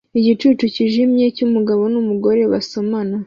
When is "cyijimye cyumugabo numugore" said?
0.73-2.41